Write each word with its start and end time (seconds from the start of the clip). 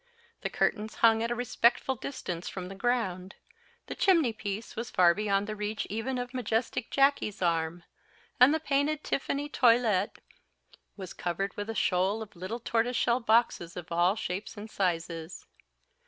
The 0.41 0.49
curtains 0.49 0.95
hung 0.95 1.21
at 1.21 1.29
a 1.29 1.35
respectful 1.35 1.93
distance 1.95 2.49
from 2.49 2.69
the 2.69 2.73
ground; 2.73 3.35
the 3.85 3.93
chimney 3.93 4.33
piece 4.33 4.75
was 4.75 4.89
far 4.89 5.13
beyond 5.13 5.45
the 5.45 5.55
reach 5.55 5.85
even 5.91 6.17
of 6.17 6.31
the 6.31 6.37
majestic 6.37 6.89
Jacky's 6.89 7.39
arm; 7.39 7.83
and 8.39 8.51
the 8.51 8.59
painted 8.59 9.03
tiffany 9.03 9.47
toilet 9.47 10.17
was 10.97 11.13
covered 11.13 11.55
with 11.55 11.69
a 11.69 11.75
shoal 11.75 12.23
of 12.23 12.35
little 12.35 12.59
tortoise 12.59 12.97
shell 12.97 13.19
boxes 13.19 13.77
of 13.77 13.91
all 13.91 14.15
shapes 14.15 14.57
and 14.57 14.71
sizes. 14.71 15.45